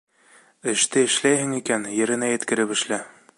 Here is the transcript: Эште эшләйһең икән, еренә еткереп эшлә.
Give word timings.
Эште 0.71 1.03
эшләйһең 1.09 1.51
икән, 1.59 1.87
еренә 1.99 2.31
еткереп 2.35 2.75
эшлә. 2.79 3.01